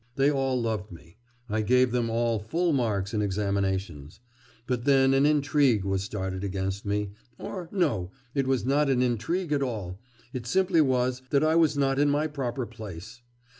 They 0.15 0.31
all 0.31 0.59
loved 0.59 0.91
me; 0.91 1.17
I 1.47 1.61
gave 1.61 1.91
them 1.91 2.09
all 2.09 2.39
full 2.39 2.73
marks 2.73 3.13
in 3.13 3.21
examinations. 3.21 4.19
But 4.65 4.85
then 4.85 5.13
an 5.13 5.27
intrigue 5.27 5.83
was 5.85 6.01
started 6.01 6.43
against 6.43 6.87
me 6.87 7.11
or 7.37 7.69
no! 7.71 8.09
it 8.33 8.47
was 8.47 8.65
not 8.65 8.89
an 8.89 9.03
intrigue 9.03 9.51
at 9.51 9.61
all; 9.61 9.99
it 10.33 10.47
simply 10.47 10.81
was, 10.81 11.21
that 11.29 11.43
I 11.43 11.55
was 11.55 11.77
not 11.77 11.99
in 11.99 12.09
my 12.09 12.25
proper 12.25 12.65
place. 12.65 13.21